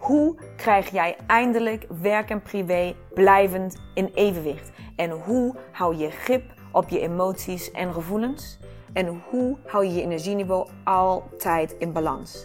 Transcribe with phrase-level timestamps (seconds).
[0.00, 4.70] hoe krijg jij eindelijk werk en privé blijvend in evenwicht?
[4.96, 8.58] En hoe hou je grip op je emoties en gevoelens?
[8.92, 12.44] En hoe hou je je energieniveau altijd in balans?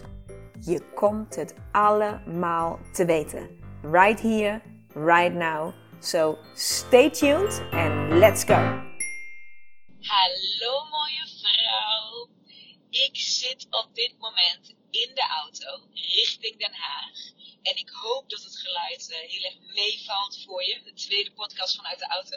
[0.60, 3.48] Je komt het allemaal te weten.
[3.82, 4.60] Right here,
[4.94, 5.72] right now.
[6.00, 8.84] So stay tuned and let's go.
[10.00, 12.28] Hallo mooie vrouw.
[12.90, 17.35] Ik zit op dit moment in de auto richting Den Haag.
[17.66, 20.82] En ik hoop dat het geluid uh, heel erg meevalt voor je.
[20.82, 22.36] De tweede podcast vanuit de auto.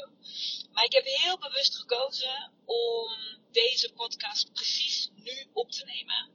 [0.72, 3.12] Maar ik heb heel bewust gekozen om
[3.52, 6.32] deze podcast precies nu op te nemen.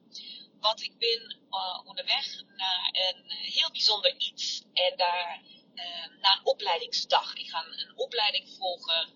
[0.60, 4.62] Want ik ben uh, onderweg naar een heel bijzonder iets.
[4.72, 5.42] En daar
[5.74, 7.34] uh, naar een opleidingsdag.
[7.34, 9.08] Ik ga een opleiding volgen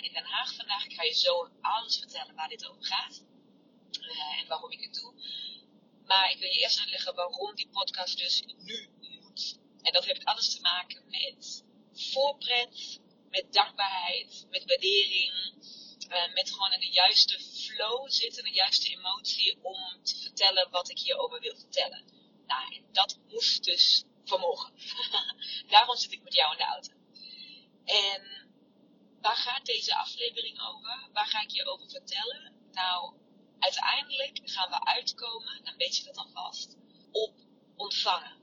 [0.00, 0.84] in Den Haag vandaag.
[0.84, 3.24] Ik ga je zo alles vertellen waar dit over gaat.
[4.38, 5.14] en waarom ik het doe.
[6.04, 8.88] Maar ik wil je eerst uitleggen waarom die podcast dus nu.
[9.82, 15.32] En dat heeft alles te maken met voorpret, met dankbaarheid, met waardering,
[16.08, 20.90] uh, met gewoon in de juiste flow zitten, de juiste emotie om te vertellen wat
[20.90, 22.04] ik hierover wil vertellen.
[22.46, 24.72] Nou, en dat moest dus vanmorgen.
[25.68, 26.92] Daarom zit ik met jou in de auto.
[27.84, 28.50] En
[29.20, 31.08] waar gaat deze aflevering over?
[31.12, 32.52] Waar ga ik je over vertellen?
[32.72, 33.14] Nou,
[33.58, 36.76] uiteindelijk gaan we uitkomen, dan weet je dat alvast,
[37.10, 37.34] op
[37.76, 38.41] ontvangen.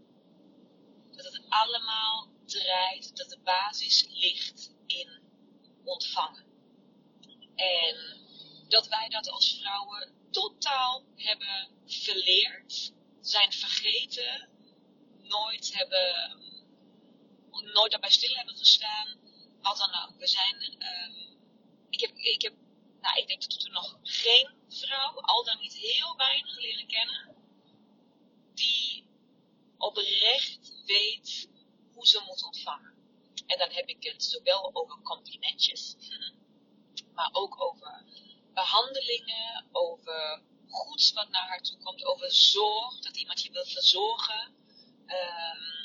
[1.24, 5.22] Dat het allemaal draait, dat de basis ligt in
[5.84, 6.46] ontvangen.
[7.56, 8.18] En
[8.68, 14.50] dat wij dat als vrouwen totaal hebben verleerd, zijn vergeten,
[15.22, 16.38] nooit hebben,
[17.74, 19.20] nooit daarbij stil hebben gestaan,
[19.62, 20.20] wat dan ook.
[20.20, 21.38] We zijn, um,
[21.90, 22.54] ik heb, ik heb,
[23.02, 27.36] nou, ik denk dat er nog geen vrouw, al dan niet heel weinig leren kennen,
[28.54, 29.08] die
[29.78, 31.50] oprecht weet
[31.94, 32.94] hoe ze moet ontvangen.
[33.46, 35.96] En dan heb ik het zowel over complimentjes,
[37.14, 38.04] maar ook over
[38.54, 44.56] behandelingen, over goeds wat naar haar toe komt, over zorg, dat iemand je wil verzorgen.
[45.08, 45.80] Um,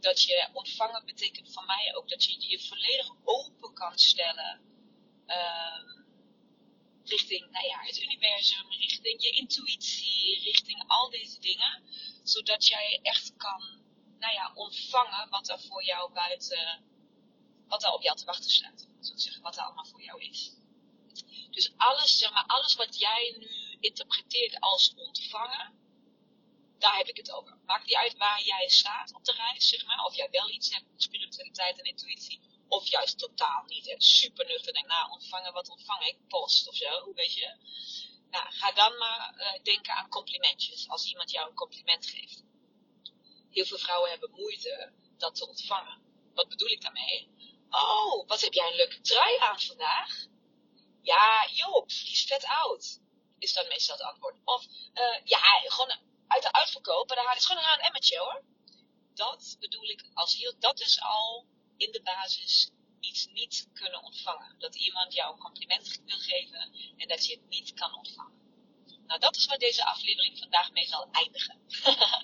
[0.00, 4.60] dat je ontvangen betekent voor mij ook dat je je volledig open kan stellen.
[5.26, 6.06] Um,
[7.04, 11.82] richting nou ja, het universum, richting je intuïtie, richting al deze dingen.
[12.22, 13.73] Zodat jij echt kan
[14.24, 16.84] nou ja, ontvangen wat er voor jou buiten,
[17.68, 18.86] wat er op jou te wachten staat.
[19.00, 20.52] Zeggen, wat er allemaal voor jou is.
[21.50, 25.72] Dus alles, zeg maar, alles wat jij nu interpreteert als ontvangen,
[26.78, 27.58] daar heb ik het over.
[27.66, 30.04] Maakt niet uit waar jij staat op de reis, zeg maar.
[30.04, 32.40] Of jij wel iets hebt met spiritualiteit en intuïtie.
[32.68, 33.88] Of juist totaal niet.
[33.88, 34.72] En super nuchter.
[34.72, 36.16] Denk, nou, ontvangen, wat ontvang ik?
[36.28, 37.56] Post of zo, weet je.
[38.30, 40.88] Nou, ga dan maar uh, denken aan complimentjes.
[40.88, 42.42] Als iemand jou een compliment geeft.
[43.54, 46.02] Heel veel vrouwen hebben moeite dat te ontvangen.
[46.34, 47.28] Wat bedoel ik daarmee?
[47.70, 50.26] Oh, wat heb jij een leuke trui aan vandaag?
[51.02, 53.00] Ja, Joop, die is vet oud.
[53.38, 54.36] Is dan meestal het antwoord.
[54.44, 57.08] Of, uh, ja, gewoon uit de uitverkoop.
[57.08, 58.44] Maar daar is gewoon een emmetje hoor.
[59.14, 62.70] Dat bedoel ik als heel, dat is al in de basis
[63.00, 64.58] iets niet kunnen ontvangen.
[64.58, 68.42] Dat iemand jou een compliment wil geven en dat je het niet kan ontvangen.
[69.06, 71.60] Nou, dat is waar deze aflevering vandaag mee zal eindigen.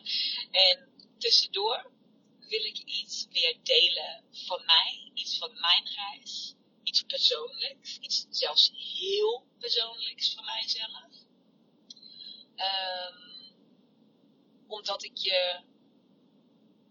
[0.66, 1.92] en tussendoor
[2.38, 8.70] wil ik iets weer delen van mij, iets van mijn reis, iets persoonlijks, iets zelfs
[8.98, 11.12] heel persoonlijks van mijzelf.
[12.56, 13.28] Um,
[14.66, 15.60] omdat ik je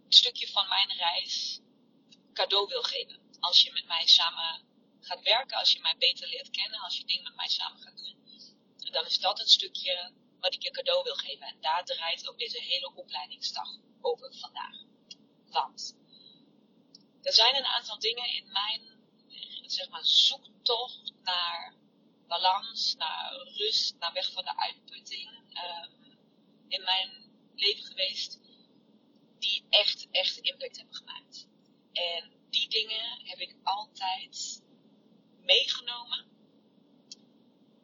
[0.05, 1.59] een stukje van mijn reis
[2.33, 3.19] cadeau wil geven.
[3.39, 4.67] Als je met mij samen
[4.99, 7.97] gaat werken, als je mij beter leert kennen, als je dingen met mij samen gaat
[7.97, 8.17] doen,
[8.91, 11.47] dan is dat het stukje wat ik je cadeau wil geven.
[11.47, 13.69] En daar draait ook deze hele opleidingsdag
[14.01, 14.75] over vandaag.
[15.49, 15.95] Want
[17.21, 18.99] er zijn een aantal dingen in mijn
[19.71, 21.73] zeg maar, zoektocht naar
[22.27, 26.17] balans, naar rust, naar weg van de uitputting um,
[26.67, 28.39] in mijn leven geweest,
[29.39, 31.47] die echt, echt impact hebben gemaakt.
[31.91, 34.61] En die dingen heb ik altijd
[35.41, 36.25] meegenomen,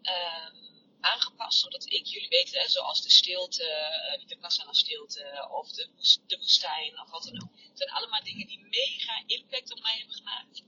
[0.01, 0.64] um,
[1.05, 5.89] aangepast, zodat ik jullie weten, zoals de stilte, eh, niet de Vipassana stilte of de,
[6.27, 7.59] de woestijn of wat dan ook.
[7.69, 10.63] Het zijn allemaal dingen die mega impact op mij hebben gemaakt.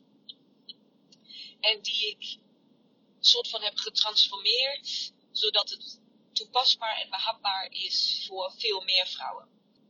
[1.59, 2.37] En die ik
[3.19, 5.99] soort van heb getransformeerd, zodat het
[6.33, 9.47] toepasbaar en behapbaar is voor veel meer vrouwen.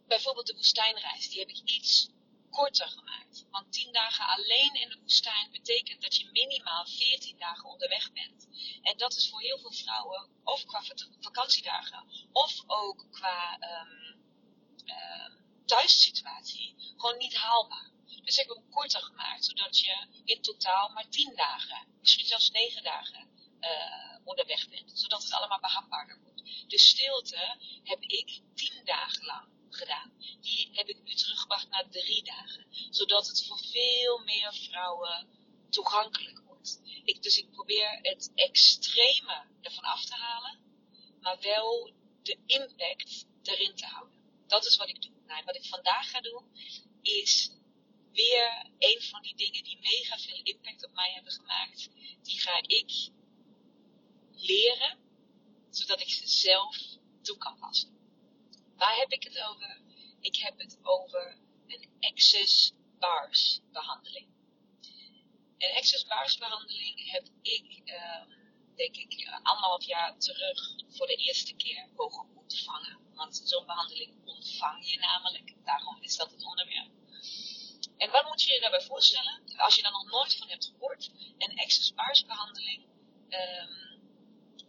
[0.07, 2.09] Bijvoorbeeld de woestijnreis, die heb ik iets
[2.49, 3.45] korter gemaakt.
[3.51, 8.47] Want 10 dagen alleen in de woestijn betekent dat je minimaal 14 dagen onderweg bent.
[8.81, 10.83] En dat is voor heel veel vrouwen, of qua
[11.19, 14.25] vakantiedagen, of ook qua um,
[15.65, 17.91] thuissituatie, gewoon niet haalbaar.
[18.23, 22.49] Dus ik heb hem korter gemaakt, zodat je in totaal maar 10 dagen, misschien zelfs
[22.49, 23.29] 9 dagen
[23.61, 24.99] uh, onderweg bent.
[24.99, 26.43] Zodat het allemaal behapbaarder wordt.
[26.67, 30.13] De stilte heb ik 10 dagen lang gedaan.
[30.41, 32.65] Die heb ik nu teruggebracht naar drie dagen.
[32.89, 35.27] Zodat het voor veel meer vrouwen
[35.69, 36.81] toegankelijk wordt.
[37.03, 40.59] Ik, dus ik probeer het extreme ervan af te halen.
[41.21, 41.91] Maar wel
[42.23, 44.17] de impact erin te houden.
[44.47, 45.11] Dat is wat ik doe.
[45.25, 46.51] Nou, wat ik vandaag ga doen
[47.01, 47.51] is
[48.11, 51.89] weer een van die dingen die mega veel impact op mij hebben gemaakt.
[52.21, 53.09] Die ga ik
[54.31, 54.97] leren,
[55.69, 56.77] zodat ik ze zelf
[57.21, 57.96] toe kan passen.
[58.77, 59.81] Waar heb ik het over?
[60.19, 61.37] Ik heb het over
[61.67, 64.27] een excess bars behandeling.
[65.57, 68.21] Een excess bars behandeling heb ik, uh,
[68.75, 72.99] denk ik, anderhalf jaar terug voor de eerste keer mogen ontvangen.
[73.13, 75.55] Want zo'n behandeling ontvang je namelijk.
[75.63, 76.91] Daarom is dat het onderwerp.
[77.97, 79.41] En wat moet je je daarbij voorstellen?
[79.57, 81.11] Als je daar nog nooit van hebt gehoord.
[81.37, 82.85] Een excess bars behandeling.
[83.29, 84.01] Um,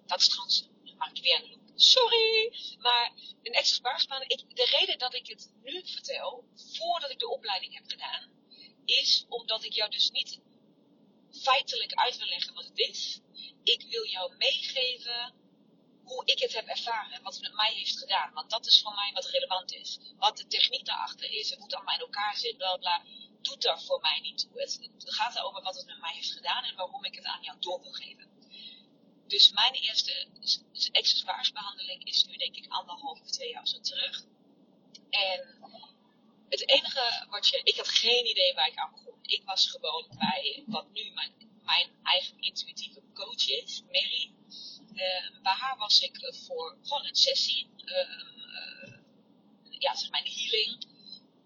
[0.06, 0.68] dat is trouwens,
[1.20, 2.52] weer een sorry.
[2.78, 3.96] Maar een extra
[4.26, 8.30] ik, de reden dat ik het nu vertel, voordat ik de opleiding heb gedaan,
[8.84, 10.40] is omdat ik jou dus niet
[11.42, 13.20] feitelijk uit wil leggen wat het is.
[13.62, 15.34] Ik wil jou meegeven
[16.04, 18.32] hoe ik het heb ervaren, wat het met mij heeft gedaan.
[18.32, 19.98] Want dat is voor mij wat relevant is.
[20.16, 23.02] Wat de techniek daarachter is, het moet allemaal in elkaar zitten, bla bla,
[23.42, 24.60] doet daar voor mij niet toe.
[24.60, 27.42] Het, het gaat erover wat het met mij heeft gedaan en waarom ik het aan
[27.42, 28.37] jou door wil geven.
[29.28, 30.26] Dus mijn eerste
[30.92, 34.24] accessoiresbehandeling is nu denk ik anderhalf of twee jaar zo terug.
[35.10, 35.58] En
[36.48, 39.18] het enige wat je, ik had geen idee waar ik aan begon.
[39.22, 41.32] Ik was gewoon bij wat nu mijn,
[41.64, 44.32] mijn eigen intuïtieve coach is, Mary.
[44.92, 47.68] Uh, bij haar was ik voor gewoon een sessie.
[47.84, 48.94] Uh,
[49.70, 50.86] ja, ze is mijn healing.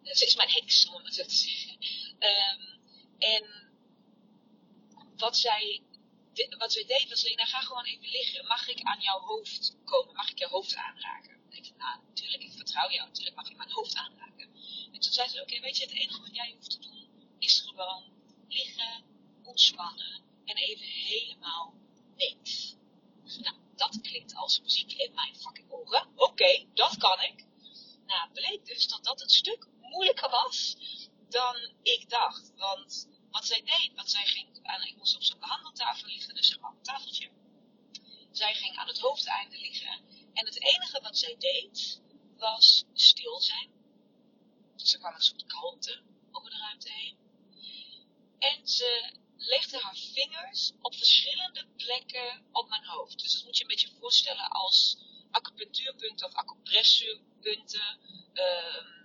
[0.02, 1.79] ze is mijn heks, om het zo te zeggen.
[2.19, 2.81] Um,
[3.19, 3.70] en
[5.17, 5.82] wat zij
[6.58, 8.46] wat we deden was, ga gewoon even liggen.
[8.46, 10.14] Mag ik aan jouw hoofd komen?
[10.14, 11.40] Mag ik jouw hoofd aanraken?
[11.50, 13.08] Ik dacht, nou, natuurlijk, ik vertrouw jou.
[13.08, 14.50] Natuurlijk mag ik mijn hoofd aanraken.
[14.93, 17.08] En toen zei ze, oké, weet je, het enige wat jij hoeft te doen,
[17.38, 18.05] is gewoon
[18.49, 19.05] liggen,
[19.43, 21.75] ontspannen en even helemaal
[22.17, 22.75] niks.
[23.38, 26.08] Nou, dat klinkt als muziek in mijn fucking oren.
[26.17, 27.46] Oké, dat kan ik.
[28.06, 30.76] Nou, bleek dus dat dat een stuk moeilijker was
[31.29, 32.52] dan ik dacht.
[32.56, 36.50] Want wat zij deed, wat zij ging aan, ik moest op zo'n behandeltafel liggen, dus
[36.50, 37.31] een tafeltje.
[38.31, 42.00] Zij ging aan het hoofdeinde liggen en het enige wat zij deed,
[42.37, 43.70] was stil zijn.
[44.93, 46.02] Er kwam een soort kalmte
[46.32, 47.17] over de ruimte heen.
[48.38, 53.19] En ze legde haar vingers op verschillende plekken op mijn hoofd.
[53.23, 54.96] Dus dat moet je een beetje voorstellen als
[55.31, 57.99] acupunctuurpunten of acupressuurpunten.
[58.32, 59.00] Uh,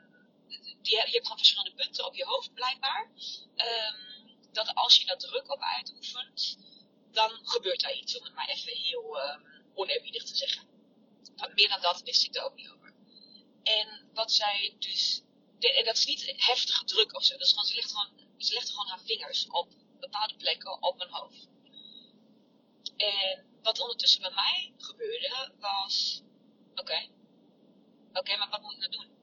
[0.48, 3.12] die, je hebt gewoon verschillende punten op je hoofd blijkbaar.
[3.56, 4.17] Um,
[4.58, 6.58] dat als je daar druk op uitoefent,
[7.12, 9.38] dan gebeurt daar iets, om het maar even heel uh,
[9.74, 10.68] oneerbiedig te zeggen.
[11.36, 12.94] Want meer dan dat wist ik er ook niet over.
[13.64, 15.22] En wat zij dus,
[15.60, 18.88] de, en dat is niet heftige druk of zo, dat is gewoon, ze legt gewoon,
[18.88, 21.48] haar vingers op bepaalde plekken op mijn hoofd.
[22.98, 26.22] En wat ondertussen bij mij gebeurde, was,
[26.76, 27.10] oké,
[28.14, 29.16] oké, maar wat moet ik nou doen?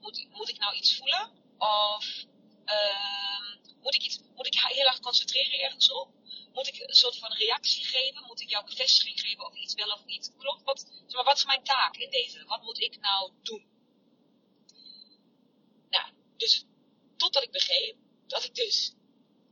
[0.00, 1.30] Moet, moet ik nou iets voelen?
[1.58, 2.24] Of,
[2.64, 6.08] uh, moet ik, iets, moet ik heel erg concentreren ergens op?
[6.52, 8.24] Moet ik een soort van reactie geven?
[8.26, 10.62] Moet ik jou bevestiging geven of iets wel of niet klopt?
[10.62, 12.44] Wat, maar wat is mijn taak in deze?
[12.44, 13.66] Wat moet ik nou doen?
[15.90, 16.64] Nou, dus
[17.16, 18.92] totdat ik begreep dat ik dus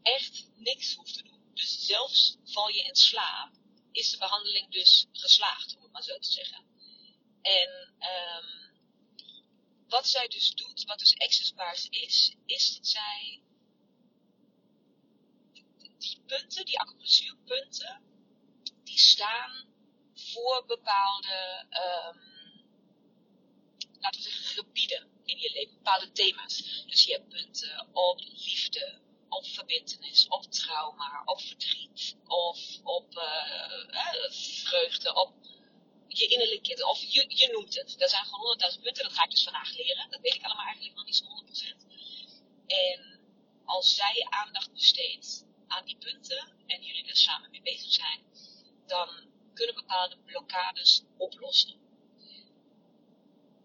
[0.03, 1.51] echt niks hoef te doen.
[1.55, 3.53] Dus zelfs val je in slaap,
[3.93, 6.65] is de behandeling dus geslaagd, om het maar zo te zeggen.
[7.43, 8.73] En um,
[9.89, 13.43] wat zij dus doet, wat dus accessbaars is, is dat zij
[16.03, 18.03] die punten, die acupressuurpunten,
[18.85, 19.73] die staan
[20.15, 22.21] voor bepaalde, um,
[24.01, 26.85] laten we zeggen, gebieden in je leven, bepaalde thema's.
[26.87, 34.31] Dus je hebt punten op liefde, op verbindenis, op trauma, op verdriet, of op uh,
[34.31, 35.33] vreugde, op
[36.09, 37.99] je innerlijke kind, of je, je noemt het.
[37.99, 40.11] Dat zijn gewoon honderdduizend punten, dat ga ik dus vandaag leren.
[40.11, 41.87] Dat weet ik allemaal eigenlijk nog niet zo 100%.
[42.67, 43.21] En
[43.65, 48.21] als zij aandacht besteedt aan die punten en jullie er samen mee bezig zijn,
[48.87, 49.09] dan
[49.55, 51.81] kunnen bepaalde blokkades oplossen.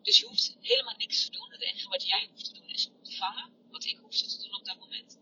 [0.01, 1.51] Dus je hoeft helemaal niks te doen.
[1.51, 4.65] Het enige wat jij hoeft te doen is ontvangen wat ik hoefde te doen op
[4.65, 5.19] dat moment.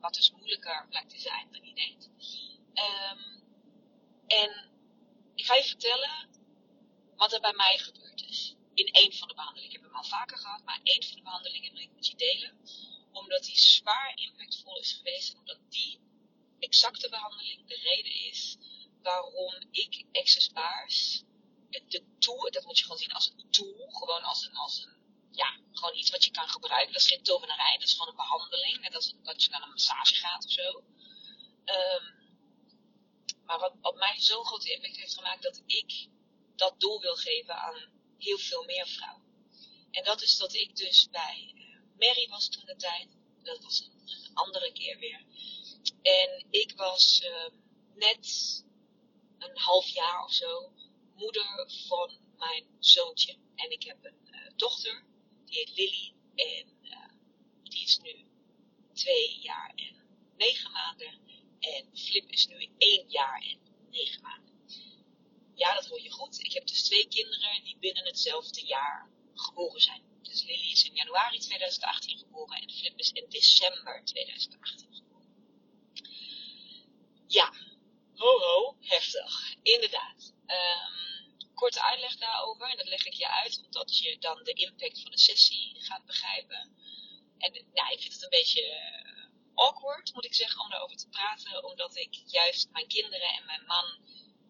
[0.00, 2.10] Wat dus moeilijker blijkt te zijn dan je denkt.
[2.74, 3.44] Um,
[4.26, 4.70] en
[5.34, 6.28] ik ga je vertellen
[7.16, 8.54] wat er bij mij gebeurd is.
[8.74, 9.74] In één van de behandelingen.
[9.74, 12.16] Ik heb hem al vaker gehad, maar één van de behandelingen wil ik met je
[12.16, 12.58] delen.
[13.16, 15.32] Omdat die zwaar impactvol is geweest.
[15.32, 16.00] En omdat die
[16.58, 18.56] exacte behandeling de reden is
[19.02, 20.52] waarom ik Access
[21.88, 24.96] de tool, dat moet je gewoon zien als een tool, gewoon als een, als een,
[25.30, 26.92] ja, gewoon iets wat je kan gebruiken.
[26.92, 29.70] Dat is geen tovenarij, dat is gewoon een behandeling, net als dat je naar een
[29.70, 30.84] massage gaat of zo.
[31.64, 32.14] Um,
[33.44, 36.08] maar wat, wat mij zo'n grote impact heeft gemaakt, dat ik
[36.56, 39.24] dat doel wil geven aan heel veel meer vrouwen.
[39.90, 41.52] En dat is dat ik dus bij
[41.98, 43.08] Mary was toen de tijd.
[43.42, 45.24] Dat was een, andere keer weer.
[46.02, 47.58] En ik was uh,
[47.94, 48.64] net
[49.38, 50.72] een half jaar of zo
[51.14, 53.36] moeder van mijn zoontje.
[53.54, 55.04] En ik heb een uh, dochter,
[55.44, 56.12] die heet Lily.
[56.34, 56.76] En
[57.62, 58.26] die is nu
[58.92, 59.96] twee jaar en
[60.36, 61.20] negen maanden.
[61.58, 63.58] En Flip is nu één jaar en
[63.90, 64.54] negen maanden.
[65.54, 66.38] Ja, dat hoor je goed.
[66.38, 70.02] Ik heb dus twee kinderen die binnen hetzelfde jaar geboren zijn.
[70.46, 75.34] Lily is in januari 2018 geboren en Flip is in december 2018 geboren.
[77.26, 77.52] Ja,
[78.14, 79.54] ho ho, heftig.
[79.62, 80.34] Inderdaad.
[80.46, 80.96] Um,
[81.54, 85.10] korte uitleg daarover, en dat leg ik je uit, omdat je dan de impact van
[85.10, 86.76] de sessie gaat begrijpen.
[87.38, 88.64] En nou, ik vind het een beetje
[89.54, 91.64] awkward, moet ik zeggen, om daarover te praten.
[91.64, 93.98] Omdat ik juist mijn kinderen en mijn man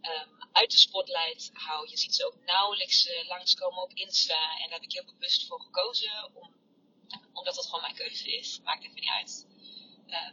[0.08, 1.88] um, uit de spotlight hou.
[1.88, 4.52] Je ziet ze ook nauwelijks uh, langskomen op Insta.
[4.52, 6.30] En daar heb ik heel bewust voor gekozen.
[6.34, 6.54] Om,
[7.32, 8.60] omdat dat gewoon mijn keuze is.
[8.64, 9.46] Maakt me niet uit.
[10.06, 10.30] Uh,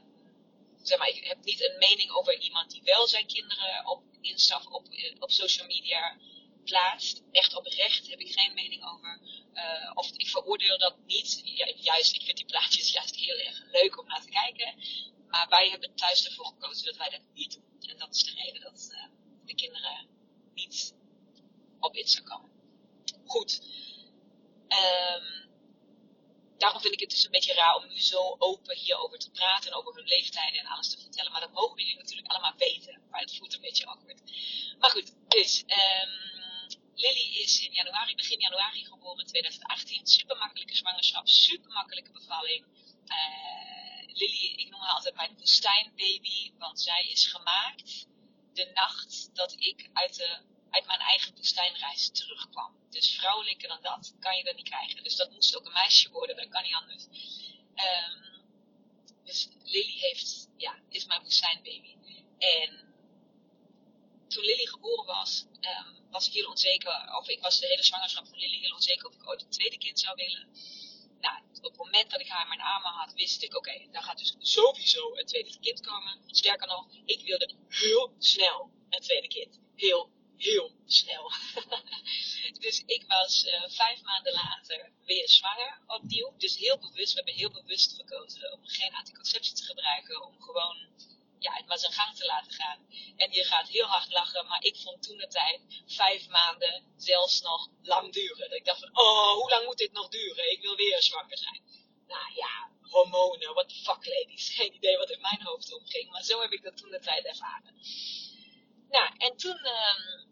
[0.81, 4.57] zeg maar, ik heb niet een mening over iemand die wel zijn kinderen op Insta
[4.57, 4.87] of op,
[5.19, 6.17] op social media
[6.63, 7.23] plaatst.
[7.31, 9.19] Echt oprecht heb ik geen mening over.
[9.53, 11.41] Uh, of ik veroordeel dat niet.
[11.75, 14.75] Juist, ik vind die plaatjes juist heel erg leuk om naar te kijken.
[15.27, 17.89] Maar wij hebben thuis ervoor gekozen dat wij dat niet doen.
[17.89, 18.95] En dat is de reden dat
[19.45, 20.07] de kinderen
[20.53, 20.93] niet
[21.79, 22.51] op Insta komen.
[23.25, 23.61] Goed.
[24.67, 25.51] Um,
[26.57, 29.71] daarom vind ik het dus een beetje raar om nu zo open hierover te praten.
[29.71, 31.31] En over hun leeftijden en alles te vertellen.
[31.31, 33.01] Maar dat mogen jullie natuurlijk allemaal weten.
[33.09, 34.21] Maar het voelt een beetje awkward.
[34.79, 35.63] Maar goed, dus...
[35.67, 36.31] Um,
[36.95, 40.07] Lily is in januari, begin januari geboren, 2018.
[40.07, 42.65] Super makkelijke zwangerschap, super makkelijke bevalling.
[43.07, 48.07] Uh, Lily, ik noem haar altijd mijn woestijnbaby, want zij is gemaakt
[48.53, 52.75] de nacht dat ik uit, de, uit mijn eigen woestijnreis terugkwam.
[52.89, 55.03] Dus vrouwelijker dan dat kan je er niet krijgen.
[55.03, 57.03] Dus dat moest ook een meisje worden, dat kan niet anders.
[57.75, 58.33] Um,
[59.23, 61.95] dus Lily heeft, ja, is mijn woestijnbaby.
[62.37, 62.93] En
[64.27, 68.27] toen Lily geboren was, um, was ik heel onzeker, of ik was de hele zwangerschap
[68.27, 70.47] van Lily heel onzeker of ik ooit een tweede kind zou willen.
[71.25, 74.03] Nou, op het moment dat ik haar in mijn armen had, wist ik, oké, daar
[74.03, 76.21] gaat dus sowieso een tweede kind komen.
[76.25, 79.59] Sterker nog, ik wilde heel snel een tweede kind.
[79.75, 81.31] Heel, heel snel.
[82.65, 86.33] dus ik was uh, vijf maanden later weer zwanger opnieuw.
[86.37, 90.25] Dus heel bewust, we hebben heel bewust gekozen om geen anticonceptie te gebruiken.
[90.25, 90.77] Om gewoon
[91.43, 92.79] ja, het maar zijn gang te laten gaan.
[93.15, 97.41] En je gaat heel hard lachen, maar ik vond toen de tijd vijf maanden zelfs
[97.41, 98.49] nog lang duren.
[98.49, 100.51] Dat ik dacht van, oh, hoe lang moet dit nog duren?
[100.51, 101.61] Ik wil weer zwanger zijn.
[102.07, 104.55] Nou ja, hormonen, what the fuck ladies.
[104.55, 107.25] Geen idee wat in mijn hoofd omging, maar zo heb ik dat toen de tijd
[107.25, 107.73] ervaren.
[108.89, 110.31] Nou, en toen um,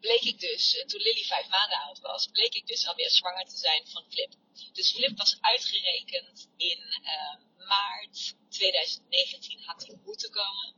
[0.00, 3.56] bleek ik dus, toen Lily vijf maanden oud was, bleek ik dus alweer zwanger te
[3.56, 4.32] zijn van Flip.
[4.72, 10.74] Dus Flip was uitgerekend in uh, maart 2019 had hij moeten komen.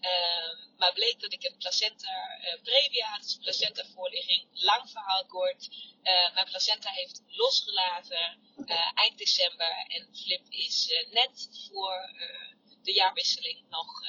[0.00, 4.48] Uh, maar bleek dat ik een placenta uh, previa had, dus placentavoorligging.
[4.52, 5.68] Lang verhaal kort.
[6.02, 9.84] Uh, mijn placenta heeft losgelaten uh, eind december.
[9.88, 12.10] En Flip is net voor
[12.82, 14.02] de jaarwisseling nog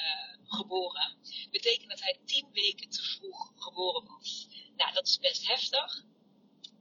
[0.44, 1.16] geboren.
[1.50, 4.46] Betekent dat hij tien weken te vroeg geboren was.
[4.76, 6.04] Nou, dat is best heftig.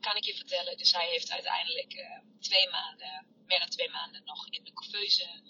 [0.01, 0.77] Kan ik je vertellen.
[0.77, 2.05] Dus hij heeft uiteindelijk
[2.39, 5.41] twee maanden, meer dan twee maanden nog in de couveuse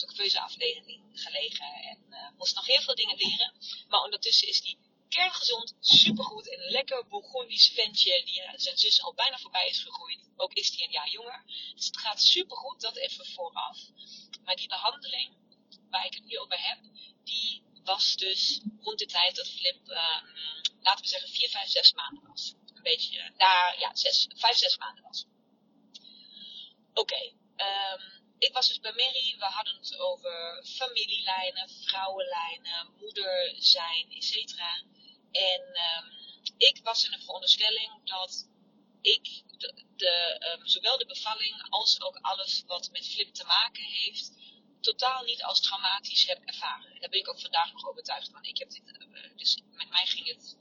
[0.00, 3.52] de keuzeafdeling gelegen en uh, moest nog heel veel dingen leren.
[3.88, 4.76] Maar ondertussen is hij
[5.08, 9.82] kerngezond, supergoed en een lekker Bourgondisch ventje die uh, zijn zus al bijna voorbij is
[9.82, 10.28] gegroeid.
[10.36, 11.42] Ook is hij een jaar jonger.
[11.74, 13.78] Dus het gaat supergoed, dat even vooraf.
[14.44, 15.36] Maar die behandeling,
[15.90, 16.78] waar ik het nu over heb,
[17.24, 20.22] die was dus rond de tijd dat Flip, uh,
[20.80, 22.54] laten we zeggen, 4, 5, 6 maanden was.
[22.80, 23.90] Een beetje, daar, ja,
[24.36, 25.26] 5, 6 maanden was.
[26.92, 27.22] Oké,
[27.56, 29.36] um, ik was dus bij Mary.
[29.38, 34.34] We hadden het over familielijnen, vrouwenlijnen, moeder zijn, etc.
[35.30, 36.12] En um,
[36.56, 38.48] ik was in de veronderstelling dat
[39.00, 39.42] ik
[39.96, 44.32] de, um, zowel de bevalling als ook alles wat met flip te maken heeft,
[44.80, 46.92] totaal niet als traumatisch heb ervaren.
[46.92, 48.44] En daar ben ik ook vandaag nog overtuigd van.
[48.44, 50.56] Ik heb dit, uh, dus met mij ging het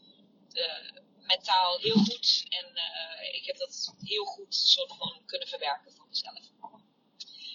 [0.53, 2.45] uh, mentaal heel goed.
[2.49, 6.45] En uh, ik heb dat heel goed soort van kunnen verwerken voor mezelf.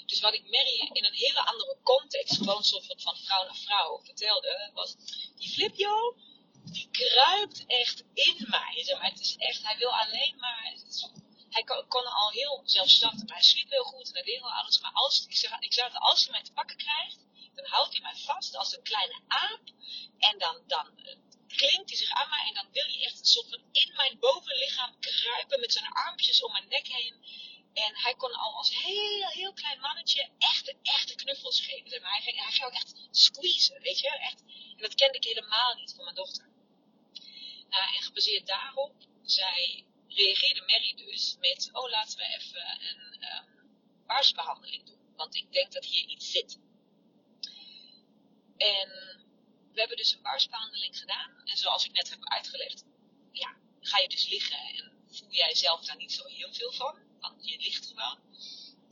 [0.06, 4.00] Dus wat ik Mary in een hele andere context, gewoon soort van, vrouw naar vrouw,
[4.04, 4.96] vertelde, was
[5.36, 6.16] die Flipjo,
[6.64, 8.96] die kruipt echt in mij.
[8.98, 10.74] Maar, het is echt, hij wil alleen maar,
[11.50, 14.50] hij kon, kon, al heel zelfstandig, maar hij sliep heel goed en hij deed wel
[14.50, 14.80] alles.
[14.80, 17.18] Maar als, ik, zeg, ik als hij mij te pakken krijgt,
[17.54, 19.62] dan houdt hij mij vast als een kleine aap.
[20.18, 20.86] En dan, dan
[21.56, 24.18] klinkt hij zich aan mij en dan wil hij echt een soort van in mijn
[24.18, 27.14] bovenlichaam kruipen met zijn armpjes om mijn nek heen.
[27.74, 32.00] En hij kon al als heel, heel klein mannetje echte, echte knuffels geven.
[32.00, 34.08] Maar hij ging, hij ging ook echt squeezen, weet je.
[34.08, 34.40] Echt,
[34.76, 36.48] en dat kende ik helemaal niet van mijn dochter.
[37.68, 38.94] Nou, en gebaseerd daarop,
[39.24, 43.24] zij reageerde Mary dus met, oh laten we even een
[44.78, 45.14] um, doen.
[45.16, 46.58] Want ik denk dat hier iets zit.
[48.56, 49.23] En
[49.74, 51.30] we hebben dus een baarsbehandeling gedaan.
[51.44, 52.84] En zoals ik net heb uitgelegd,
[53.32, 57.04] ja, ga je dus liggen en voel jij zelf daar niet zo heel veel van
[57.24, 58.18] want je ligt gewoon.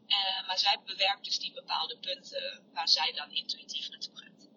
[0.06, 4.48] Uh, maar zij bewerkt dus die bepaalde punten waar zij dan intuïtief naartoe gaat.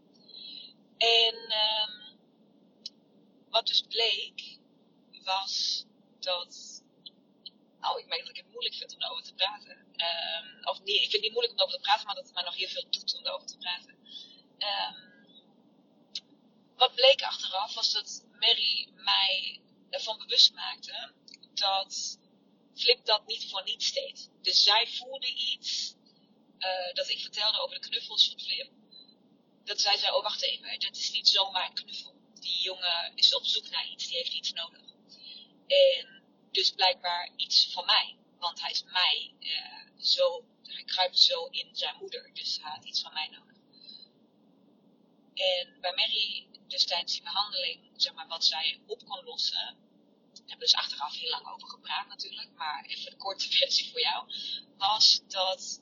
[0.98, 2.20] En um,
[3.50, 4.60] wat dus bleek,
[5.24, 5.86] was
[6.20, 6.84] dat.
[7.80, 9.78] Nou, ik merk dat ik het moeilijk vind om erover te praten.
[9.78, 12.34] Um, of nee, ik vind het niet moeilijk om erover te praten, maar dat het
[12.34, 13.94] mij nog heel veel doet om erover te praten.
[14.58, 15.05] Um,
[16.76, 21.14] wat bleek achteraf was dat Mary mij ervan bewust maakte
[21.54, 22.18] dat
[22.76, 24.30] Flip dat niet voor niets deed.
[24.42, 25.96] Dus zij voelde iets,
[26.60, 28.72] uh, dat ik vertelde over de knuffels van Flip.
[29.64, 32.16] Dat zij zei, oh wacht even, dat is niet zomaar een knuffel.
[32.34, 34.82] Die jongen is op zoek naar iets, die heeft iets nodig.
[35.68, 38.16] En dus blijkbaar iets van mij.
[38.40, 42.34] Want hij is mij uh, zo, hij kruipt zo in zijn moeder.
[42.34, 43.56] Dus hij had iets van mij nodig.
[45.34, 49.78] En bij Mary, dus tijdens die behandeling, zeg maar, wat zij op kon lossen,
[50.38, 54.32] hebben dus achteraf heel lang over gepraat natuurlijk, maar even de korte versie voor jou,
[54.78, 55.82] was dat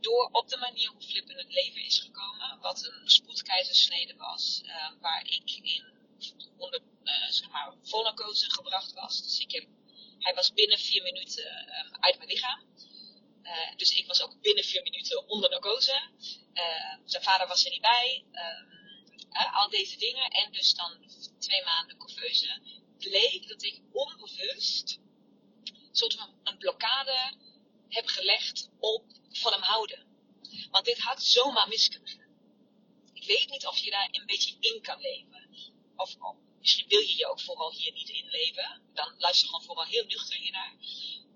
[0.00, 4.60] door op de manier hoe Flip in het leven is gekomen, wat een spoedkeizersnede was,
[4.64, 5.84] uh, waar ik in
[6.56, 9.22] onder, uh, zeg maar, volnarcose gebracht was.
[9.22, 9.66] Dus ik heb,
[10.18, 12.64] hij was binnen vier minuten uh, uit mijn lichaam.
[13.76, 16.10] Dus ik was ook binnen vier minuten onder narcose.
[17.04, 18.24] zijn vader was er niet bij.
[19.30, 20.30] Al deze dingen.
[20.30, 22.60] En dus dan twee maanden couveuse
[22.98, 24.98] bleek dat ik onbewust
[25.96, 27.34] soort van een blokkade
[27.88, 30.06] heb gelegd op van hem houden.
[30.70, 32.34] Want dit had zomaar mis kunnen gaan.
[33.12, 35.48] Ik weet niet of je daar een beetje in kan leven.
[35.96, 38.82] Of oh, misschien wil je je ook vooral hier niet in leven.
[38.94, 40.76] Dan luister gewoon vooral heel nuchter hiernaar.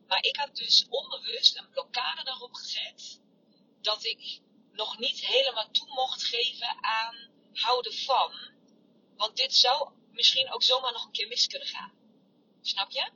[0.07, 3.21] Maar ik had dus onbewust een blokkade daarop gezet.
[3.81, 4.41] Dat ik
[4.73, 8.33] nog niet helemaal toe mocht geven aan houden van.
[9.17, 11.93] Want dit zou misschien ook zomaar nog een keer mis kunnen gaan.
[12.63, 13.11] Snap je?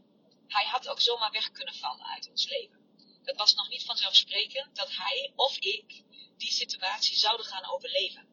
[0.47, 2.85] Hij had ook zomaar weg kunnen vallen uit ons leven.
[3.23, 6.03] Het was nog niet vanzelfsprekend dat hij of ik
[6.37, 8.29] die situatie zouden gaan overleven.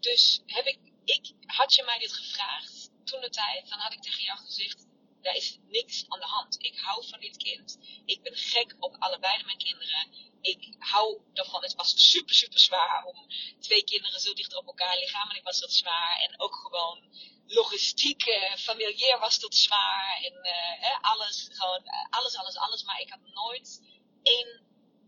[0.00, 4.02] Dus heb ik, ik, had je mij dit gevraagd toen de tijd, dan had ik
[4.02, 4.86] tegen jou gezegd,
[5.22, 6.56] daar is niks aan de hand.
[6.64, 7.78] Ik hou van dit kind.
[8.04, 11.62] Ik ben gek op allebei mijn kinderen ik hou ervan.
[11.62, 13.26] Het was super, super zwaar om
[13.60, 16.18] twee kinderen zo dicht op elkaar lichamelijk was dat zwaar.
[16.20, 17.04] En ook gewoon
[17.46, 20.20] logistiek, uh, familiair was dat zwaar.
[20.22, 22.82] En uh, alles, gewoon, uh, alles, alles, alles.
[22.82, 23.80] Maar ik had nooit
[24.22, 24.60] één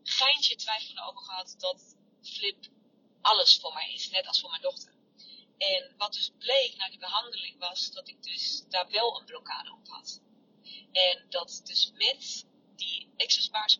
[0.03, 2.67] geintje twijfel over gehad dat Flip
[3.23, 4.11] alles voor mij is.
[4.11, 4.94] Net als voor mijn dochter.
[5.59, 9.73] En wat dus bleek na die behandeling was dat ik dus daar wel een blokkade
[9.73, 10.21] op had.
[10.93, 13.13] En dat dus met die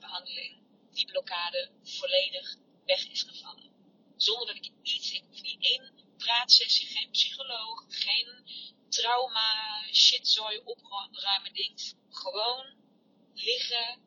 [0.01, 3.73] behandeling die blokkade volledig weg is gevallen.
[4.17, 8.45] Zonder dat ik iets, ik hoef niet één praatsessie, geen psycholoog, geen
[8.89, 11.95] trauma, shitzooi opruimen ding.
[12.11, 12.77] Gewoon
[13.35, 14.03] liggen,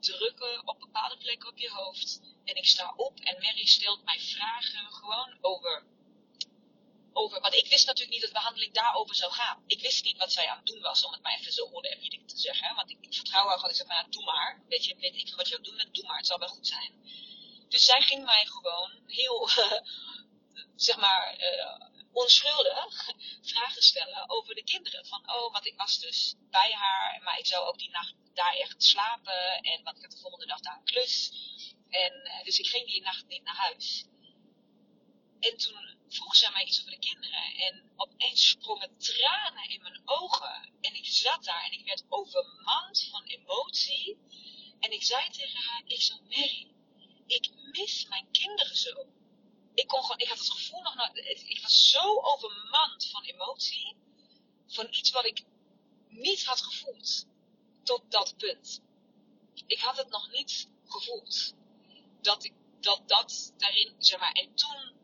[0.00, 2.20] drukken op bepaalde plekken op je hoofd.
[2.44, 5.86] En ik sta op en Mary stelt mij vragen gewoon over
[7.12, 9.62] over, want ik wist natuurlijk niet dat de behandeling daarover zou gaan.
[9.66, 12.24] Ik wist niet wat zij aan het doen was, om het maar even zo oneerbiedig
[12.24, 12.74] te zeggen.
[12.74, 14.62] Want ik, vertrouw haar gewoon, ik zeg maar, doe maar.
[14.68, 16.66] Weet je, weet ik wat je aan het doen doe maar, het zal wel goed
[16.66, 16.92] zijn.
[17.68, 19.48] Dus zij ging mij gewoon heel,
[20.86, 23.10] zeg maar, uh, onschuldig
[23.42, 25.06] vragen stellen over de kinderen.
[25.06, 28.54] Van, oh, want ik was dus bij haar, maar ik zou ook die nacht daar
[28.54, 29.60] echt slapen.
[29.62, 31.32] En want ik had de volgende dag daar een klus.
[31.88, 34.04] En, eh, dus ik ging die nacht niet naar huis.
[35.40, 37.54] En toen vroeg zij mij iets over de kinderen.
[37.56, 40.72] En opeens sprongen tranen in mijn ogen.
[40.80, 44.18] En ik zat daar en ik werd overmand van emotie.
[44.80, 46.70] En ik zei tegen haar, ik zo, Mary,
[47.26, 49.06] ik mis mijn kinderen zo.
[49.74, 53.96] Ik, kon gewoon, ik had het gevoel nog, nooit, ik was zo overmand van emotie.
[54.66, 55.44] Van iets wat ik
[56.08, 57.26] niet had gevoeld.
[57.82, 58.80] Tot dat punt.
[59.66, 61.54] Ik had het nog niet gevoeld.
[62.20, 64.99] Dat ik, dat, dat daarin, zeg maar, en toen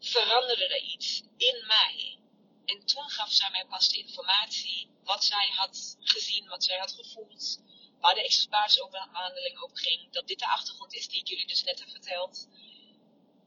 [0.00, 2.18] veranderde er iets in mij.
[2.64, 6.92] En toen gaf zij mij pas de informatie wat zij had gezien, wat zij had
[6.92, 7.62] gevoeld,
[8.00, 11.78] waar de expresbaarsbehandeling over ging, dat dit de achtergrond is die ik jullie dus net
[11.78, 12.48] heb verteld.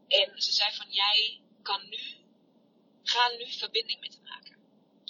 [0.08, 2.00] En ze zei van jij kan nu,
[3.04, 4.58] ga nu verbinding met hem maken.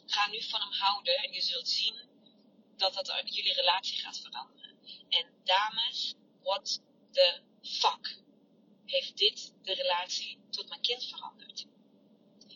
[0.05, 2.09] Ga nu van hem houden en je zult zien
[2.77, 4.79] dat dat jullie relatie gaat veranderen.
[5.09, 8.19] En dames, what the fuck
[8.85, 11.65] heeft dit de relatie tot mijn kind veranderd.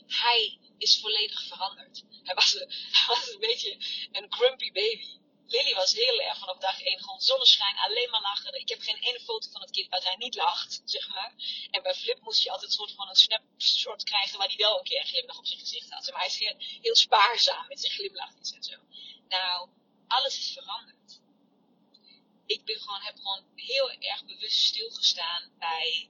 [0.07, 2.03] Hij is volledig veranderd.
[2.23, 2.71] Hij was, een,
[3.07, 3.77] was een beetje
[4.11, 5.23] een grumpy baby.
[5.47, 8.59] Lily was heel erg vanaf dag één gewoon zonneschijn, alleen maar lachen.
[8.59, 11.33] Ik heb geen ene foto van het kind waar hij niet lacht, zeg maar.
[11.71, 14.77] En bij Flip moest je altijd een soort van een snapshot krijgen waar hij wel
[14.77, 16.11] een keer een glimlach op zijn gezicht had.
[16.11, 18.77] Maar hij is heel, heel spaarzaam met zijn glimlachjes en zo.
[19.27, 19.69] Nou,
[20.07, 21.21] alles is veranderd.
[22.45, 26.09] Ik ben gewoon, heb gewoon heel erg bewust stilgestaan bij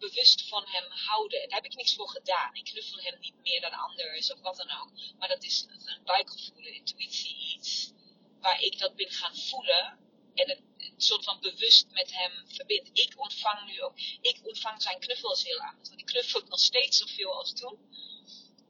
[0.00, 1.48] bewust van hem houden.
[1.48, 2.54] Daar heb ik niks voor gedaan.
[2.54, 4.90] Ik knuffel hem niet meer dan anders of wat dan ook.
[5.18, 7.92] Maar dat is een buikgevoel, intuïtie, iets
[8.40, 9.98] waar ik dat ben gaan voelen.
[10.34, 12.88] En het, een soort van bewust met hem verbind.
[12.92, 15.88] Ik ontvang nu ook, ik ontvang zijn knuffels heel anders.
[15.88, 17.78] Want ik knuffel nog steeds zoveel als toen.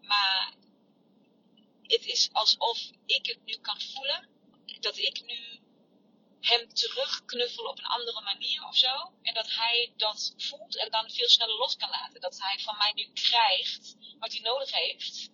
[0.00, 0.54] Maar
[1.82, 4.28] het is alsof ik het nu kan voelen.
[4.80, 5.49] Dat ik nu
[6.40, 9.12] hem terugknuffelen op een andere manier of zo.
[9.22, 12.20] En dat hij dat voelt en dan veel sneller los kan laten.
[12.20, 15.30] Dat hij van mij nu krijgt wat hij nodig heeft.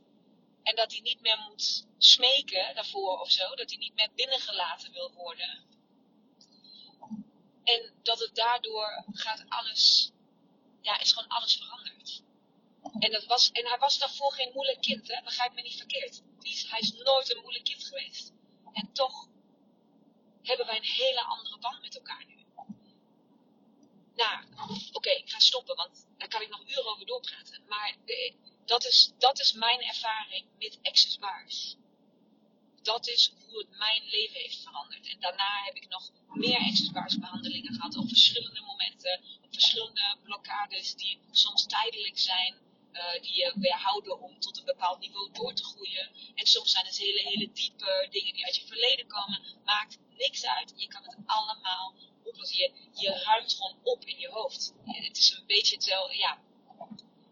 [0.63, 3.55] En dat hij niet meer moet smeken daarvoor of zo.
[3.55, 5.65] Dat hij niet meer binnengelaten wil worden.
[7.65, 10.11] En dat het daardoor gaat alles,
[10.81, 12.23] ja, is gewoon alles veranderd.
[12.99, 15.23] En, dat was, en hij was daarvoor geen moeilijk kind, hè?
[15.23, 16.23] begrijp me niet verkeerd.
[16.69, 18.33] hij is nooit een moeilijk kind geweest.
[18.73, 19.29] En toch
[20.47, 22.37] hebben wij een hele andere band met elkaar nu.
[24.15, 24.45] Nou,
[24.93, 27.63] oké, ik ga stoppen, want daar kan ik nog uren over doorpraten.
[27.69, 27.97] Maar
[28.65, 31.77] dat, is, dat is mijn ervaring met Access Bars.
[32.83, 35.09] Dat is hoe het mijn leven heeft veranderd.
[35.09, 40.17] En daarna heb ik nog meer Access Bars behandelingen gehad op verschillende momenten, op verschillende
[40.23, 42.55] blokkades die soms tijdelijk zijn.
[42.97, 46.11] Uh, die je weerhouden om tot een bepaald niveau door te groeien.
[46.35, 49.43] En soms zijn het hele, hele diepe dingen die uit je verleden komen.
[49.65, 50.73] Maakt niks uit.
[50.77, 52.59] Je kan het allemaal oplossen.
[52.59, 54.75] Je, je ruimt gewoon op in je hoofd.
[54.85, 56.39] Het is een beetje hetzelfde, ja.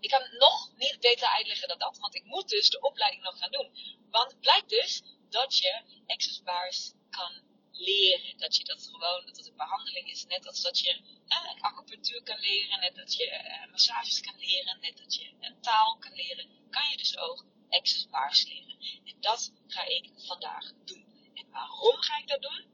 [0.01, 3.39] Ik kan nog niet beter uitleggen dan dat, want ik moet dus de opleiding nog
[3.39, 3.71] gaan doen.
[4.11, 7.43] Want het blijkt dus dat je access bars kan
[7.77, 8.39] leren.
[8.39, 10.25] Dat je dat gewoon, dat het een behandeling is.
[10.27, 14.81] Net als dat je eh, acupunctuur kan leren, net dat je eh, massages kan leren,
[14.81, 16.49] net dat je een taal kan leren.
[16.71, 18.77] Kan je dus ook access bars leren.
[19.05, 21.31] En dat ga ik vandaag doen.
[21.35, 22.73] En waarom ga ik dat doen?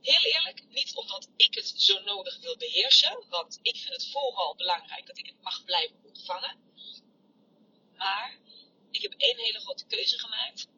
[0.00, 4.54] Heel eerlijk, niet omdat ik het zo nodig wil beheersen, want ik vind het vooral
[4.56, 6.56] belangrijk dat ik het mag blijven ontvangen.
[7.96, 8.38] Maar
[8.90, 10.68] ik heb één hele grote keuze gemaakt.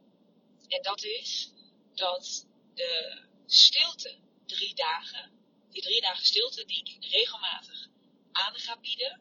[0.68, 1.52] En dat is
[1.94, 2.46] dat
[2.80, 5.24] de stilte, drie dagen,
[5.70, 7.88] die drie dagen stilte die ik regelmatig
[8.32, 9.20] aan ga bieden,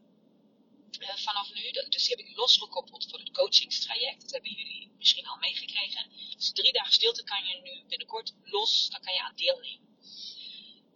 [0.99, 4.21] uh, vanaf nu, dus die heb ik losgekoppeld voor het coachingstraject.
[4.21, 6.11] Dat hebben jullie misschien al meegekregen.
[6.37, 9.97] Dus drie dagen stilte kan je nu binnenkort los, daar kan je aan deelnemen.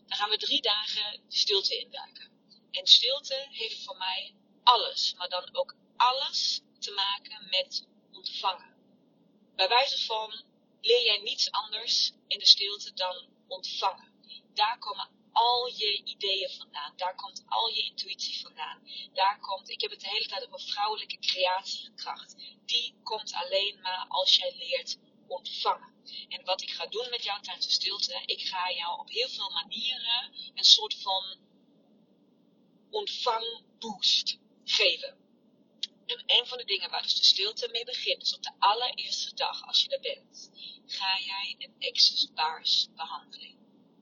[0.07, 2.31] Dan gaan we drie dagen stilte induiken.
[2.71, 8.73] En stilte heeft voor mij alles, maar dan ook alles te maken met ontvangen.
[9.55, 10.43] Bij wijze van
[10.83, 14.11] leer jij niets anders in de stilte dan ontvangen.
[14.53, 16.93] Daar komen al je ideeën vandaan.
[16.95, 18.87] Daar komt al je intuïtie vandaan.
[19.13, 22.35] Daar komt, ik heb het de hele tijd over vrouwelijke creatiekracht.
[22.65, 25.93] Die komt alleen maar als jij leert ontvangen.
[26.29, 29.29] En wat ik ga doen met jou tijdens de stilte, ik ga jou op heel
[29.29, 31.37] veel manieren een soort van
[32.89, 35.22] ontvangboost geven.
[36.05, 39.35] En een van de dingen waar dus de stilte mee begint, is op de allereerste
[39.35, 40.51] dag als je er bent,
[40.85, 43.57] ga jij een access bars behandeling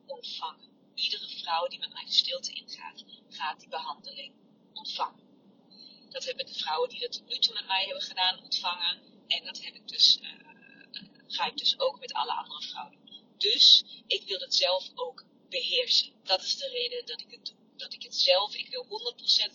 [0.05, 0.69] ontvangen.
[0.95, 4.33] Iedere vrouw die met mij de stilte ingaat, gaat die behandeling
[4.73, 5.29] ontvangen.
[6.09, 9.01] Dat hebben de vrouwen die dat tot nu toe met mij hebben gedaan ontvangen.
[9.27, 10.29] En dat heb ik dus uh,
[11.27, 13.35] ga ik dus ook met alle andere vrouwen doen.
[13.37, 16.13] Dus ik wil het zelf ook beheersen.
[16.23, 17.55] Dat is de reden dat ik het doe.
[17.77, 18.85] Dat ik het zelf, ik wil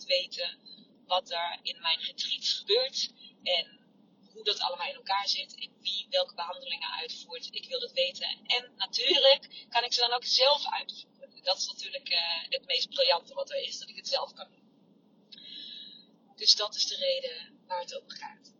[0.01, 0.59] 100% weten
[1.07, 3.11] wat er in mijn retreats gebeurt.
[3.43, 3.79] En
[4.33, 5.55] hoe dat allemaal in elkaar zit.
[5.55, 7.47] En wie welke behandelingen uitvoert.
[7.51, 8.27] Ik wil het weten.
[8.45, 11.43] En natuurlijk kan ik ze dan ook zelf uitvoeren.
[11.43, 13.79] Dat is natuurlijk uh, het meest briljante wat er is.
[13.79, 14.65] Dat ik het zelf kan doen.
[16.35, 18.53] Dus dat is de reden waar het over gaat.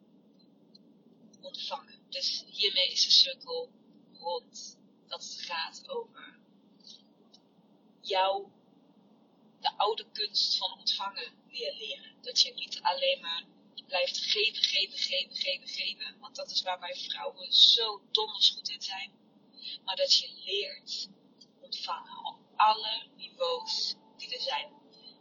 [1.42, 2.06] Ontvangen.
[2.10, 3.72] Dus hiermee is de cirkel
[4.14, 4.78] rond.
[5.08, 6.40] Dat het gaat over
[8.02, 8.48] jou
[9.60, 12.16] de oude kunst van ontvangen leren.
[12.22, 13.44] Dat je niet alleen maar
[13.88, 16.20] blijft geven, geven, geven, geven, geven.
[16.20, 19.12] Want dat is waar wij vrouwen zo donders goed in zijn.
[19.84, 21.10] Maar dat je leert
[21.62, 24.72] ontvangen op alle niveaus die er zijn.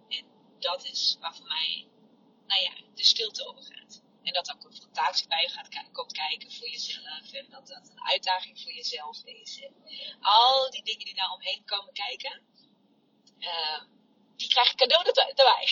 [0.09, 0.27] En
[0.59, 1.88] dat is waar voor mij,
[2.46, 4.03] nou ja, de stilte over gaat.
[4.22, 7.33] En dat er confrontatie bij gaat, komt kijken voor jezelf.
[7.33, 9.62] En dat dat een uitdaging voor jezelf is.
[9.62, 9.75] En
[10.20, 12.42] al die dingen die daar omheen komen kijken.
[13.38, 13.83] Uh,
[14.37, 15.68] die krijg je cadeau erbij.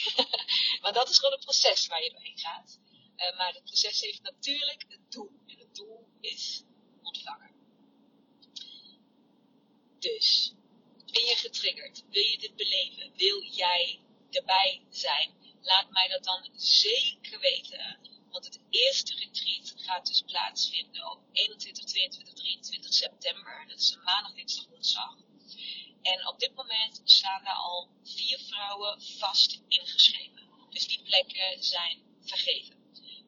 [0.81, 2.79] Want dat is gewoon een proces waar je doorheen gaat.
[3.17, 5.33] Uh, maar het proces heeft natuurlijk een doel.
[5.47, 6.63] En het doel is
[7.03, 7.53] ontvangen.
[9.99, 10.53] Dus,
[11.13, 12.05] ben je getriggerd?
[12.11, 13.13] Wil je dit beleven?
[13.17, 14.01] Wil jij
[14.31, 15.33] erbij zijn?
[15.61, 17.99] Laat mij dat dan zeker weten.
[18.31, 23.65] Want het eerste retreat gaat dus plaatsvinden op 21, 22, 23 september.
[23.69, 25.17] Dat is een maandag, dinsdag, woensdag.
[26.05, 30.49] En op dit moment staan er al vier vrouwen vast ingeschreven.
[30.71, 32.77] Dus die plekken zijn vergeven.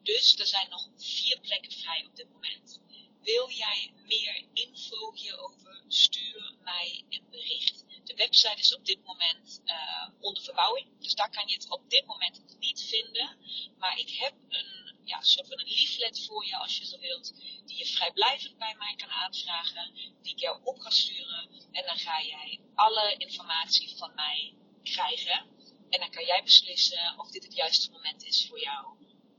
[0.03, 2.81] Dus er zijn nog vier plekken vrij op dit moment.
[3.21, 5.83] Wil jij meer info hierover?
[5.87, 7.85] Stuur mij een bericht.
[8.03, 10.87] De website is op dit moment uh, onder verbouwing.
[10.99, 13.37] Dus daar kan je het op dit moment niet vinden.
[13.77, 14.76] Maar ik heb een
[15.07, 17.33] ja, soort van een leaflet voor je als je zo wilt.
[17.65, 19.93] Die je vrijblijvend bij mij kan aanvragen.
[20.21, 21.49] Die ik jou op ga sturen.
[21.71, 25.45] En dan ga jij alle informatie van mij krijgen.
[25.89, 28.85] En dan kan jij beslissen of dit het juiste moment is voor jou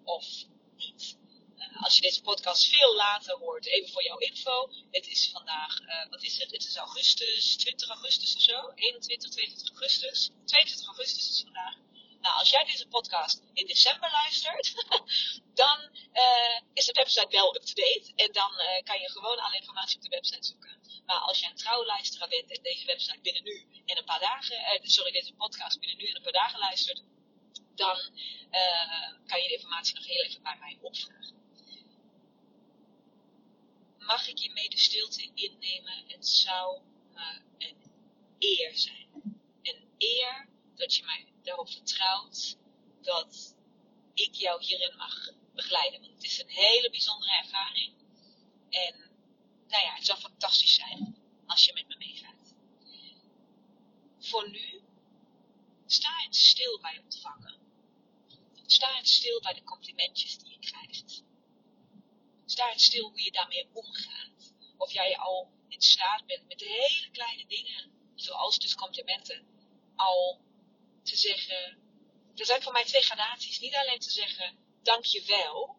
[0.04, 0.26] of
[0.76, 1.16] niet.
[1.56, 4.70] Uh, als je deze podcast veel later hoort, even voor jouw info.
[4.90, 6.50] Het is vandaag, uh, wat is het?
[6.50, 8.72] Het is augustus, 20 augustus of zo.
[8.74, 10.30] 21, 22 augustus.
[10.44, 11.76] 22 augustus is vandaag.
[12.28, 14.74] Nou, als jij deze podcast in december luistert,
[15.62, 15.78] dan
[16.12, 18.12] uh, is de website wel up-to-date.
[18.16, 20.80] En dan uh, kan je gewoon alle informatie op de website zoeken.
[21.06, 24.56] Maar als jij een trouwluisteraar bent en deze website binnen nu en een paar dagen,
[24.56, 27.02] uh, sorry, deze podcast binnen nu en een paar dagen luistert,
[27.74, 27.98] dan
[29.26, 31.36] kan je de informatie nog heel even bij mij opvragen.
[33.98, 36.04] Mag ik je mee de stilte innemen?
[36.06, 36.80] Het zou
[37.14, 37.76] me een
[38.38, 39.08] eer zijn.
[39.62, 42.56] Een eer dat je mij daarop vertrouwt
[43.00, 43.54] dat
[44.14, 46.00] ik jou hierin mag begeleiden.
[46.00, 47.94] Want het is een hele bijzondere ervaring.
[48.70, 48.94] En
[49.68, 52.54] nou ja, het zou fantastisch zijn als je met me meegaat.
[54.18, 54.82] Voor nu,
[55.86, 57.56] sta eens stil bij ontvangen.
[58.66, 61.22] Sta eens stil bij de complimentjes die je krijgt.
[62.46, 64.52] Sta eens stil hoe je daarmee omgaat.
[64.76, 69.46] Of jij al in staat bent met hele kleine dingen, zoals dus complimenten,
[69.96, 70.40] al
[71.08, 71.78] te zeggen,
[72.34, 73.60] er zijn voor mij twee gradaties.
[73.60, 75.76] Niet alleen te zeggen, dank je wel.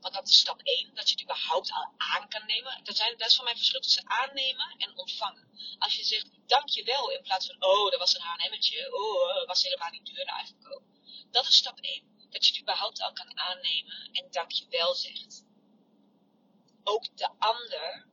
[0.00, 2.84] Want dat is stap 1, dat je het überhaupt al aan kan nemen.
[2.84, 5.48] Dat, zijn, dat is voor mij verschil tussen aannemen en ontvangen.
[5.78, 8.94] Als je zegt, dank je wel, in plaats van, oh, dat was een H&M'tje.
[8.94, 10.82] Oh, dat was helemaal niet duur uitverkoop.
[11.30, 12.28] Dat is stap 1.
[12.30, 15.44] Dat je het überhaupt al kan aannemen en dank je wel zegt.
[16.84, 18.06] Ook de ander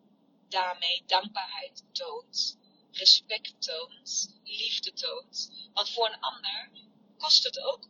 [0.49, 2.57] daarmee dankbaarheid toont
[2.97, 5.51] respect toont, liefde toont.
[5.73, 6.69] Want voor een ander
[7.17, 7.89] kost het ook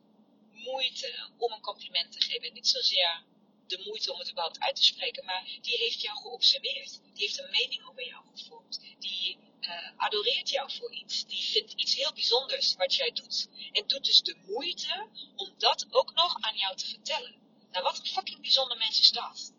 [0.51, 2.53] moeite om een compliment te geven.
[2.53, 3.23] Niet zozeer
[3.67, 7.01] de moeite om het überhaupt uit te spreken, maar die heeft jou geobserveerd.
[7.13, 8.79] Die heeft een mening over jou gevormd.
[8.99, 11.25] Die uh, adoreert jou voor iets.
[11.25, 13.47] Die vindt iets heel bijzonders wat jij doet.
[13.71, 17.35] En doet dus de moeite om dat ook nog aan jou te vertellen.
[17.71, 19.53] Nou, wat een fucking bijzonder mens is dat.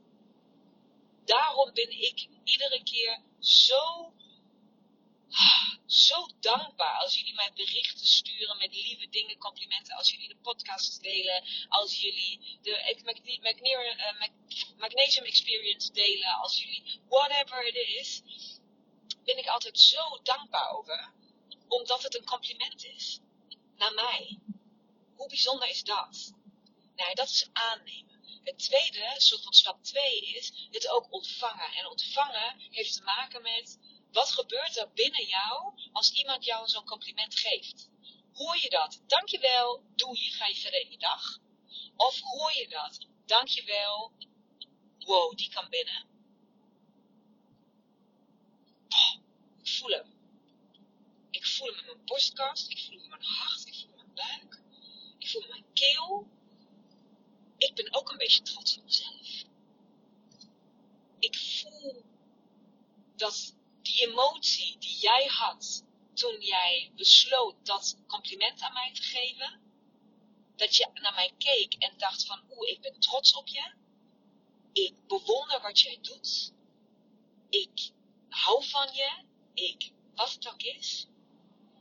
[1.25, 4.13] Daarom ben ik iedere keer zo
[5.87, 9.97] zo dankbaar als jullie mij berichten sturen met lieve dingen, complimenten.
[9.97, 11.45] Als jullie de podcast delen.
[11.69, 14.29] Als jullie de eh,
[14.77, 16.35] Magnesium Experience delen.
[16.35, 18.23] Als jullie whatever it is.
[19.25, 21.13] Ben ik altijd zo dankbaar over.
[21.69, 23.21] Omdat het een compliment is.
[23.77, 24.39] Naar mij.
[25.17, 26.33] Hoe bijzonder is dat?
[26.97, 28.41] Nou, dat is aannemen.
[28.45, 31.73] Het tweede, soort van stap 2 is het ook ontvangen.
[31.77, 33.79] En ontvangen heeft te maken met
[34.13, 37.89] wat gebeurt er binnen jou als iemand jou zo'n compliment geeft?
[38.33, 39.03] Hoor je dat?
[39.07, 41.39] Dankjewel, doe je, ga je verder in je dag?
[41.97, 43.07] Of hoor je dat?
[43.27, 44.13] Dankjewel,
[44.99, 46.07] wow, die kan binnen.
[48.89, 49.23] Oh,
[49.63, 50.15] voel hem.
[51.31, 52.71] Ik voel hem in mijn borstkast.
[52.71, 53.67] Ik voel hem in mijn hart.
[53.67, 54.63] Ik voel hem in mijn buik.
[55.19, 56.29] Ik voel hem in mijn keel.
[57.57, 59.45] Ik ben ook een beetje trots op mezelf.
[61.19, 62.05] Ik voel
[63.17, 63.55] dat
[64.01, 69.61] emotie die jij had toen jij besloot dat compliment aan mij te geven,
[70.57, 73.75] dat je naar mij keek en dacht van oeh, ik ben trots op je.
[74.73, 76.53] Ik bewonder wat jij doet.
[77.51, 77.91] Ik
[78.29, 79.25] hou van je.
[79.55, 81.07] Ik, wat het ook is.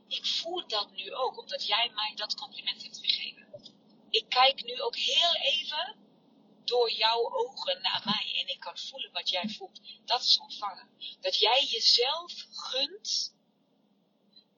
[0.08, 3.74] Ik voel dat nu ook, omdat jij mij dat compliment hebt gegeven.
[4.10, 6.05] Ik kijk nu ook heel even
[6.66, 9.80] door jouw ogen naar mij en ik kan voelen wat jij voelt.
[10.04, 10.88] Dat is ontvangen.
[11.20, 13.34] Dat jij jezelf gunt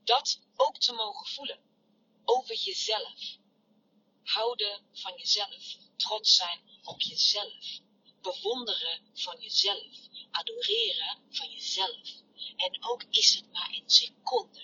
[0.04, 1.60] dat ook te mogen voelen.
[2.24, 3.36] Over jezelf.
[4.22, 5.76] Houden van jezelf.
[5.96, 7.80] Trots zijn op jezelf.
[8.20, 9.96] Bewonderen van jezelf.
[10.30, 12.08] Adoreren van jezelf.
[12.56, 14.62] En ook is het maar een seconde.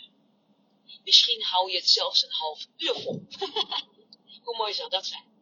[1.05, 3.27] Misschien hou je het zelfs een half uur vol.
[4.45, 5.34] Hoe mooi zou dat zijn?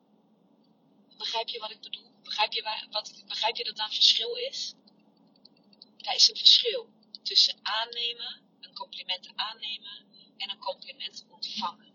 [1.22, 2.12] Begrijp je wat ik bedoel?
[2.22, 4.74] Begrijp je, wat, begrijp je dat daar een verschil is?
[5.96, 10.06] Daar is een verschil tussen aannemen, een compliment aannemen
[10.36, 11.92] en een compliment ontvangen.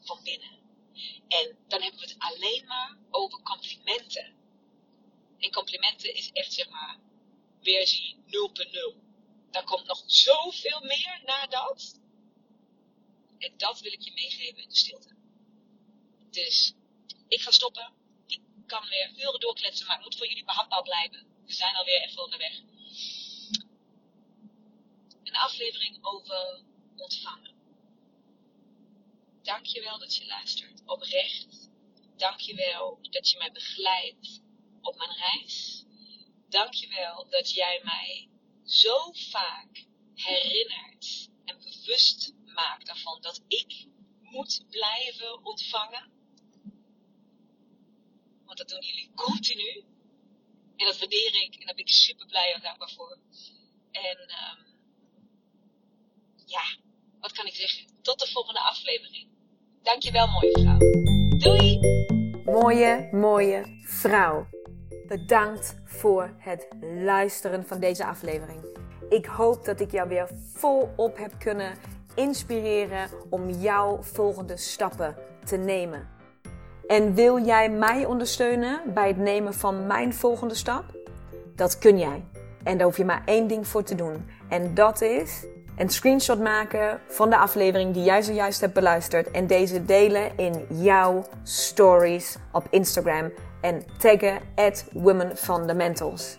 [0.00, 0.58] Van binnen.
[1.28, 4.34] En dan hebben we het alleen maar over complimenten.
[5.38, 6.98] En complimenten is echt zeg maar
[7.60, 8.96] versie 0.0.
[9.50, 12.00] Daar komt nog zoveel meer na dat.
[13.38, 15.16] En dat wil ik je meegeven in de stilte.
[16.30, 16.74] Dus
[17.28, 17.92] ik ga stoppen.
[18.26, 21.26] Ik kan weer uren doorkletsen, maar ik moet voor jullie behapbaar blijven.
[21.46, 22.60] We zijn alweer even onderweg.
[25.22, 26.64] Een aflevering over
[26.96, 27.54] ontvangen.
[29.42, 30.82] Dankjewel dat je luistert.
[30.86, 31.70] Oprecht.
[32.16, 34.42] Dankjewel dat je mij begeleidt
[34.80, 35.84] op mijn reis.
[36.48, 38.28] Dankjewel dat jij mij
[38.64, 43.86] zo vaak herinnert en bewust maakt daarvan dat ik
[44.20, 46.13] moet blijven ontvangen.
[48.46, 49.84] Want dat doen jullie continu.
[50.76, 53.18] En dat waardeer ik en daar ben ik super blij en dankbaar voor.
[53.90, 54.64] En um,
[56.44, 56.62] ja,
[57.20, 58.02] wat kan ik zeggen?
[58.02, 59.28] Tot de volgende aflevering.
[59.82, 60.78] Dankjewel, mooie vrouw.
[61.38, 61.80] Doei!
[62.44, 64.46] Mooie, mooie vrouw.
[65.06, 68.78] Bedankt voor het luisteren van deze aflevering.
[69.08, 71.78] Ik hoop dat ik jou weer volop heb kunnen
[72.14, 76.13] inspireren om jouw volgende stappen te nemen.
[76.86, 80.84] En wil jij mij ondersteunen bij het nemen van mijn volgende stap?
[81.54, 82.24] Dat kun jij.
[82.62, 84.30] En daar hoef je maar één ding voor te doen.
[84.48, 89.30] En dat is een screenshot maken van de aflevering die jij zojuist hebt beluisterd.
[89.30, 93.32] En deze delen in jouw stories op Instagram.
[93.60, 96.38] En taggen at Women Fundamentals